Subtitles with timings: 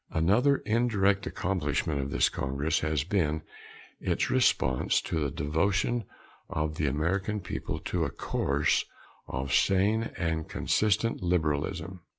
[0.09, 3.43] Another indirect accomplishment of this Congress has been
[3.99, 6.05] its response to the devotion
[6.49, 8.83] of the American people to a course
[9.27, 11.99] of sane and consistent liberalism.